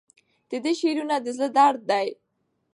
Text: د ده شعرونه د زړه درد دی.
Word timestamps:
د 0.49 0.51
ده 0.63 0.71
شعرونه 0.79 1.15
د 1.21 1.27
زړه 1.35 1.47
درد 1.57 1.81
دی. 1.89 2.07